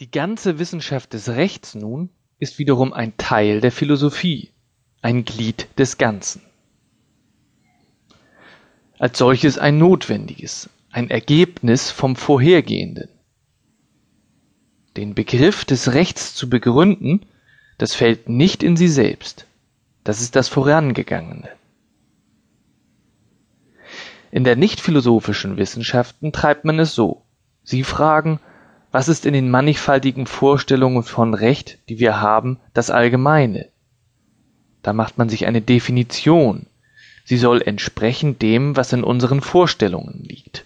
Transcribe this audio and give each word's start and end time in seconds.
Die 0.00 0.10
ganze 0.10 0.58
Wissenschaft 0.58 1.12
des 1.12 1.28
Rechts 1.28 1.74
nun 1.74 2.08
ist 2.38 2.58
wiederum 2.58 2.94
ein 2.94 3.18
Teil 3.18 3.60
der 3.60 3.70
Philosophie, 3.70 4.50
ein 5.02 5.26
Glied 5.26 5.68
des 5.78 5.98
Ganzen. 5.98 6.40
Als 8.98 9.18
solches 9.18 9.58
ein 9.58 9.76
notwendiges, 9.76 10.70
ein 10.90 11.10
Ergebnis 11.10 11.90
vom 11.90 12.16
Vorhergehenden. 12.16 13.10
Den 14.96 15.14
Begriff 15.14 15.66
des 15.66 15.92
Rechts 15.92 16.34
zu 16.34 16.48
begründen, 16.48 17.26
das 17.76 17.94
fällt 17.94 18.26
nicht 18.26 18.62
in 18.62 18.78
sie 18.78 18.88
selbst, 18.88 19.46
das 20.02 20.22
ist 20.22 20.34
das 20.34 20.48
Vorangegangene. 20.48 21.50
In 24.30 24.44
der 24.44 24.56
nicht-philosophischen 24.56 25.58
Wissenschaften 25.58 26.32
treibt 26.32 26.64
man 26.64 26.78
es 26.78 26.94
so. 26.94 27.22
Sie 27.64 27.84
fragen, 27.84 28.40
was 28.92 29.08
ist 29.08 29.26
in 29.26 29.32
den 29.32 29.50
mannigfaltigen 29.50 30.26
Vorstellungen 30.26 31.02
von 31.02 31.34
Recht, 31.34 31.78
die 31.88 31.98
wir 31.98 32.20
haben, 32.20 32.58
das 32.74 32.90
Allgemeine? 32.90 33.68
Da 34.82 34.92
macht 34.92 35.18
man 35.18 35.28
sich 35.28 35.46
eine 35.46 35.60
Definition. 35.60 36.66
Sie 37.24 37.36
soll 37.36 37.62
entsprechen 37.62 38.38
dem, 38.38 38.76
was 38.76 38.92
in 38.92 39.04
unseren 39.04 39.40
Vorstellungen 39.40 40.24
liegt. 40.24 40.64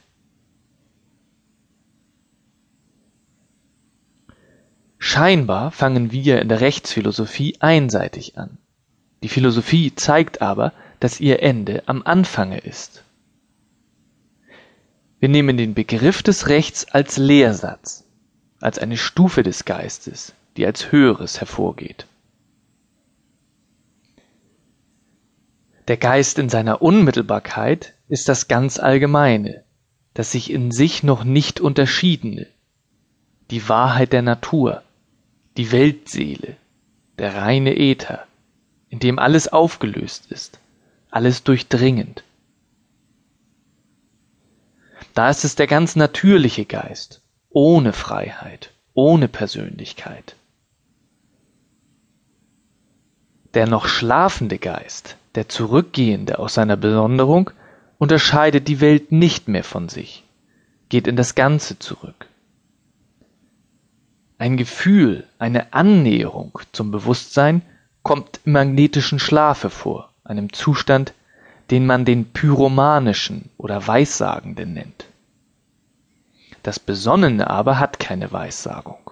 Scheinbar 4.99 5.71
fangen 5.71 6.13
wir 6.13 6.41
in 6.41 6.49
der 6.49 6.63
Rechtsphilosophie 6.63 7.57
einseitig 7.61 8.39
an. 8.39 8.57
Die 9.23 9.29
Philosophie 9.29 9.95
zeigt 9.95 10.41
aber, 10.41 10.73
dass 11.01 11.21
ihr 11.21 11.43
Ende 11.43 11.83
am 11.87 12.03
Anfange 12.03 12.59
ist. 12.59 13.05
Wir 15.21 15.29
nehmen 15.29 15.57
den 15.57 15.75
Begriff 15.75 16.23
des 16.23 16.49
Rechts 16.49 16.87
als 16.87 17.19
Lehrsatz, 17.19 18.04
als 18.65 18.79
eine 18.79 18.97
Stufe 18.97 19.43
des 19.43 19.67
Geistes, 19.67 20.33
die 20.57 20.65
als 20.65 20.91
Höheres 20.91 21.39
hervorgeht. 21.39 22.07
Der 25.87 25.99
Geist 25.99 26.39
in 26.39 26.49
seiner 26.49 26.81
Unmittelbarkeit 26.81 27.93
ist 28.09 28.27
das 28.27 28.49
ganz 28.49 28.79
Allgemeine, 28.79 29.65
das 30.15 30.33
sich 30.33 30.51
in 30.51 30.71
sich 30.71 31.03
noch 31.03 31.25
nicht 31.25 31.61
unterschiedene, 31.61 32.47
die 33.51 33.69
Wahrheit 33.69 34.15
der 34.15 34.23
Natur, 34.23 34.83
die 35.59 35.71
Weltseele, 35.71 36.57
der 37.19 37.35
reine 37.35 37.77
Äther, 37.77 38.27
in 38.89 38.99
dem 38.99 39.19
alles 39.19 39.47
aufgelöst 39.49 40.33
ist, 40.33 40.59
alles 41.11 41.45
durchdringend. 41.45 42.25
Da 45.13 45.29
ist 45.29 45.45
es 45.45 45.55
der 45.55 45.67
ganz 45.67 45.97
natürliche 45.97 46.65
Geist, 46.65 47.21
ohne 47.55 47.93
Freiheit, 47.93 48.73
ohne 48.95 49.29
Persönlichkeit. 49.29 50.35
Der 53.55 53.69
noch 53.69 53.87
schlafende 53.87 54.59
Geist, 54.59 55.17
der 55.37 55.49
Zurückgehende 55.49 56.41
aus 56.41 56.55
seiner 56.55 56.77
Besonderung, 56.77 57.51
unterscheidet 57.99 58.67
die 58.67 58.81
Welt 58.81 59.13
nicht 59.13 59.47
mehr 59.47 59.63
von 59.63 59.89
sich, 59.89 60.25
geht 60.89 61.07
in 61.07 61.15
das 61.15 61.37
Ganze 61.37 61.79
zurück. 61.79 62.27
Ein 64.37 64.57
Gefühl, 64.57 65.25
eine 65.39 65.73
Annäherung 65.73 66.59
zum 66.73 66.91
Bewusstsein 66.91 67.63
kommt 68.03 68.41
im 68.45 68.53
magnetischen 68.53 69.21
Schlafe 69.21 69.71
vor, 69.71 70.13
einem 70.25 70.53
Zustand, 70.53 71.15
den 71.71 71.87
man 71.87 72.05
den 72.05 72.33
pyromanischen 72.33 73.51
oder 73.59 73.87
weissagenden 73.87 74.75
nennt. 74.75 75.07
Das 76.65 76.81
Besonnene 76.81 77.51
aber 77.51 77.79
hat 77.79 78.01
keine 78.01 78.33
Weissagung. 78.33 79.11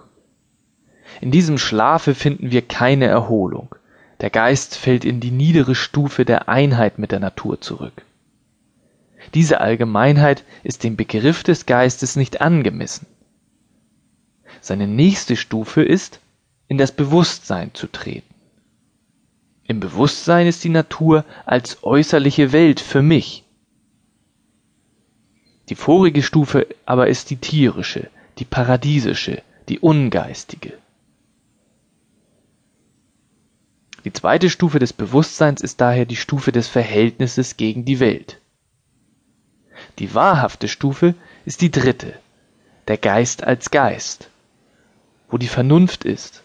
In 1.21 1.29
diesem 1.29 1.59
Schlafe 1.59 2.15
finden 2.15 2.51
wir 2.51 2.63
keine 2.63 3.05
Erholung. 3.05 3.75
Der 4.21 4.31
Geist 4.31 4.75
fällt 4.75 5.05
in 5.05 5.19
die 5.19 5.29
niedere 5.29 5.75
Stufe 5.75 6.25
der 6.25 6.49
Einheit 6.49 6.97
mit 6.97 7.11
der 7.11 7.19
Natur 7.19 7.61
zurück. 7.61 8.01
Diese 9.35 9.61
Allgemeinheit 9.61 10.43
ist 10.63 10.83
dem 10.83 10.95
Begriff 10.95 11.43
des 11.43 11.67
Geistes 11.67 12.15
nicht 12.15 12.41
angemessen. 12.41 13.05
Seine 14.59 14.87
nächste 14.87 15.35
Stufe 15.35 15.83
ist, 15.83 16.21
in 16.67 16.79
das 16.79 16.91
Bewusstsein 16.91 17.71
zu 17.75 17.85
treten. 17.85 18.33
Im 19.65 19.79
Bewusstsein 19.79 20.47
ist 20.47 20.63
die 20.63 20.69
Natur 20.69 21.23
als 21.45 21.83
äußerliche 21.83 22.51
Welt 22.51 22.79
für 22.79 23.03
mich. 23.03 23.43
Die 25.69 25.75
vorige 25.75 26.21
Stufe 26.21 26.67
aber 26.85 27.07
ist 27.07 27.29
die 27.29 27.37
tierische, 27.37 28.09
die 28.39 28.45
paradiesische, 28.45 29.41
die 29.69 29.79
ungeistige. 29.79 30.73
Die 34.05 34.11
zweite 34.11 34.49
Stufe 34.49 34.79
des 34.79 34.91
Bewusstseins 34.91 35.61
ist 35.61 35.79
daher 35.79 36.05
die 36.05 36.17
Stufe 36.17 36.51
des 36.51 36.67
Verhältnisses 36.67 37.55
gegen 37.55 37.85
die 37.85 38.01
Welt. 38.01 38.39
Die 39.99 40.13
wahrhafte 40.13 40.67
Stufe 40.67 41.15
ist 41.45 41.61
die 41.61 41.71
dritte, 41.71 42.13
der 42.89 42.97
Geist 42.97 43.43
als 43.43 43.71
Geist, 43.71 44.29
wo 45.29 45.37
die 45.37 45.47
Vernunft 45.47 46.03
ist. 46.03 46.43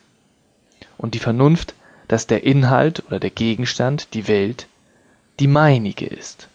Und 0.97 1.15
die 1.15 1.19
Vernunft 1.19 1.75
dass 2.09 2.27
der 2.27 2.43
Inhalt 2.43 3.05
oder 3.07 3.21
der 3.21 3.31
Gegenstand, 3.31 4.15
die 4.15 4.27
Welt, 4.27 4.67
die 5.39 5.47
meinige 5.47 6.07
ist. 6.07 6.49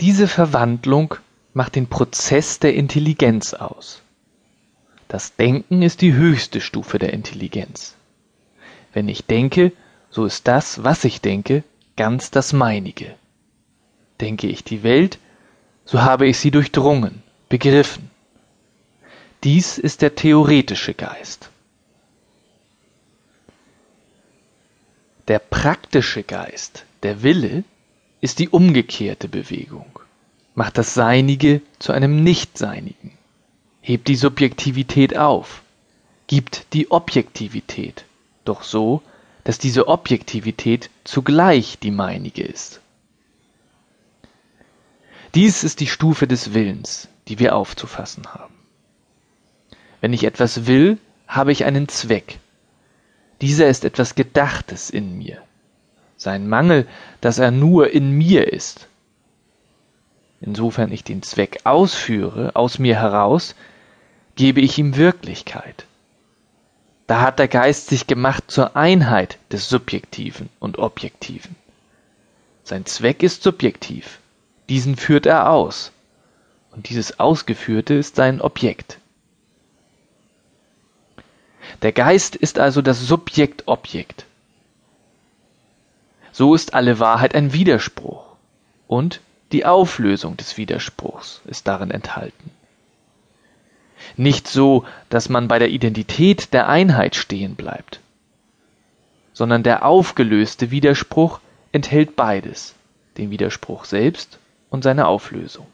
Diese 0.00 0.28
Verwandlung 0.28 1.16
macht 1.54 1.74
den 1.74 1.88
Prozess 1.88 2.60
der 2.60 2.74
Intelligenz 2.74 3.52
aus. 3.52 4.02
Das 5.08 5.34
Denken 5.34 5.82
ist 5.82 6.02
die 6.02 6.12
höchste 6.12 6.60
Stufe 6.60 6.98
der 6.98 7.12
Intelligenz. 7.12 7.96
Wenn 8.92 9.08
ich 9.08 9.24
denke, 9.24 9.72
so 10.10 10.24
ist 10.24 10.46
das, 10.46 10.84
was 10.84 11.04
ich 11.04 11.20
denke, 11.20 11.64
ganz 11.96 12.30
das 12.30 12.52
meinige. 12.52 13.16
Denke 14.20 14.46
ich 14.46 14.62
die 14.62 14.82
Welt, 14.82 15.18
so 15.84 16.02
habe 16.02 16.28
ich 16.28 16.38
sie 16.38 16.50
durchdrungen, 16.50 17.22
begriffen. 17.48 18.10
Dies 19.42 19.78
ist 19.78 20.02
der 20.02 20.14
theoretische 20.14 20.94
Geist. 20.94 21.50
Der 25.26 25.38
praktische 25.38 26.22
Geist, 26.22 26.84
der 27.02 27.22
Wille, 27.22 27.64
ist 28.20 28.38
die 28.38 28.48
umgekehrte 28.48 29.28
Bewegung, 29.28 30.00
macht 30.54 30.78
das 30.78 30.94
Seinige 30.94 31.62
zu 31.78 31.92
einem 31.92 32.22
Nichtseinigen, 32.22 33.12
hebt 33.80 34.08
die 34.08 34.16
Subjektivität 34.16 35.16
auf, 35.16 35.62
gibt 36.26 36.72
die 36.72 36.90
Objektivität, 36.90 38.04
doch 38.44 38.62
so, 38.62 39.02
dass 39.44 39.58
diese 39.58 39.88
Objektivität 39.88 40.90
zugleich 41.04 41.78
die 41.78 41.90
meinige 41.90 42.42
ist. 42.42 42.80
Dies 45.34 45.62
ist 45.62 45.80
die 45.80 45.86
Stufe 45.86 46.26
des 46.26 46.54
Willens, 46.54 47.08
die 47.28 47.38
wir 47.38 47.54
aufzufassen 47.54 48.26
haben. 48.34 48.54
Wenn 50.00 50.12
ich 50.12 50.24
etwas 50.24 50.66
will, 50.66 50.98
habe 51.26 51.52
ich 51.52 51.64
einen 51.64 51.88
Zweck, 51.88 52.40
dieser 53.40 53.68
ist 53.68 53.84
etwas 53.84 54.14
Gedachtes 54.14 54.90
in 54.90 55.16
mir. 55.16 55.42
Sein 56.18 56.48
Mangel, 56.48 56.86
dass 57.20 57.38
er 57.38 57.52
nur 57.52 57.90
in 57.90 58.10
mir 58.10 58.52
ist. 58.52 58.88
Insofern 60.40 60.92
ich 60.92 61.04
den 61.04 61.22
Zweck 61.22 61.60
ausführe, 61.64 62.54
aus 62.54 62.78
mir 62.78 62.96
heraus, 62.96 63.54
gebe 64.36 64.60
ich 64.60 64.78
ihm 64.78 64.96
Wirklichkeit. 64.96 65.86
Da 67.06 67.22
hat 67.22 67.38
der 67.38 67.48
Geist 67.48 67.86
sich 67.86 68.06
gemacht 68.06 68.44
zur 68.48 68.76
Einheit 68.76 69.38
des 69.50 69.68
Subjektiven 69.68 70.50
und 70.60 70.78
Objektiven. 70.78 71.56
Sein 72.64 72.84
Zweck 72.84 73.22
ist 73.22 73.42
subjektiv, 73.42 74.18
diesen 74.68 74.96
führt 74.96 75.24
er 75.24 75.50
aus, 75.50 75.92
und 76.72 76.90
dieses 76.90 77.18
Ausgeführte 77.18 77.94
ist 77.94 78.16
sein 78.16 78.40
Objekt. 78.40 78.98
Der 81.82 81.92
Geist 81.92 82.36
ist 82.36 82.58
also 82.58 82.82
das 82.82 83.00
Subjekt-Objekt. 83.00 84.26
So 86.38 86.54
ist 86.54 86.72
alle 86.72 87.00
Wahrheit 87.00 87.34
ein 87.34 87.52
Widerspruch 87.52 88.22
und 88.86 89.20
die 89.50 89.66
Auflösung 89.66 90.36
des 90.36 90.56
Widerspruchs 90.56 91.40
ist 91.46 91.66
darin 91.66 91.90
enthalten. 91.90 92.52
Nicht 94.16 94.46
so, 94.46 94.84
dass 95.08 95.28
man 95.28 95.48
bei 95.48 95.58
der 95.58 95.70
Identität 95.70 96.52
der 96.52 96.68
Einheit 96.68 97.16
stehen 97.16 97.56
bleibt, 97.56 97.98
sondern 99.32 99.64
der 99.64 99.84
aufgelöste 99.84 100.70
Widerspruch 100.70 101.40
enthält 101.72 102.14
beides, 102.14 102.76
den 103.16 103.32
Widerspruch 103.32 103.84
selbst 103.84 104.38
und 104.70 104.84
seine 104.84 105.08
Auflösung. 105.08 105.66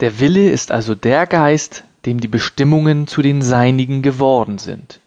Der 0.00 0.20
Wille 0.20 0.50
ist 0.50 0.70
also 0.70 0.94
der 0.94 1.26
Geist, 1.26 1.84
dem 2.04 2.20
die 2.20 2.28
Bestimmungen 2.28 3.06
zu 3.06 3.22
den 3.22 3.40
Seinigen 3.40 4.02
geworden 4.02 4.58
sind, 4.58 5.00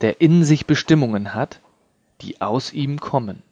der 0.00 0.20
in 0.20 0.44
sich 0.44 0.66
Bestimmungen 0.66 1.34
hat, 1.34 1.60
die 2.20 2.40
aus 2.40 2.72
ihm 2.72 3.00
kommen 3.00 3.42